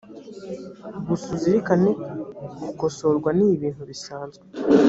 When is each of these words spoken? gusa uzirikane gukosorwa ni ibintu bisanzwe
gusa 1.07 1.27
uzirikane 1.35 1.91
gukosorwa 2.63 3.29
ni 3.37 3.45
ibintu 3.55 3.83
bisanzwe 3.89 4.43